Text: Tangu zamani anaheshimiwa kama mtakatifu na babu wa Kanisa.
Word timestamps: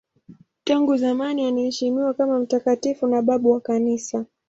Tangu 0.63 0.97
zamani 0.97 1.45
anaheshimiwa 1.45 2.13
kama 2.13 2.39
mtakatifu 2.39 3.07
na 3.07 3.21
babu 3.21 3.51
wa 3.51 3.61
Kanisa. 3.61 4.25